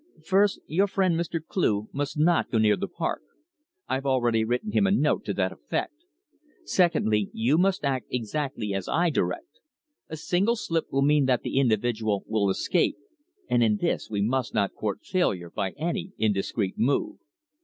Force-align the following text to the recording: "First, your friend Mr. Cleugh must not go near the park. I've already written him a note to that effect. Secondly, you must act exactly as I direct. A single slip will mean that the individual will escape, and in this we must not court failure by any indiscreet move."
"First, 0.25 0.61
your 0.65 0.87
friend 0.87 1.13
Mr. 1.13 1.39
Cleugh 1.39 1.87
must 1.93 2.17
not 2.17 2.49
go 2.49 2.57
near 2.57 2.75
the 2.75 2.87
park. 2.87 3.21
I've 3.87 4.07
already 4.07 4.43
written 4.43 4.71
him 4.71 4.87
a 4.87 4.91
note 4.91 5.23
to 5.25 5.33
that 5.35 5.51
effect. 5.51 5.93
Secondly, 6.65 7.29
you 7.33 7.59
must 7.59 7.85
act 7.85 8.07
exactly 8.09 8.73
as 8.73 8.87
I 8.89 9.11
direct. 9.11 9.59
A 10.09 10.17
single 10.17 10.55
slip 10.55 10.91
will 10.91 11.03
mean 11.03 11.25
that 11.27 11.43
the 11.43 11.59
individual 11.59 12.23
will 12.25 12.49
escape, 12.49 12.97
and 13.47 13.61
in 13.61 13.77
this 13.77 14.09
we 14.09 14.23
must 14.23 14.55
not 14.55 14.73
court 14.73 15.03
failure 15.05 15.51
by 15.51 15.73
any 15.77 16.13
indiscreet 16.17 16.79
move." 16.79 17.19